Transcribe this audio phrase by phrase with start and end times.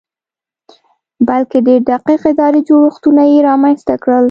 [1.27, 4.19] بلکې ډېر دقیق اداري جوړښتونه یې رامنځته کړل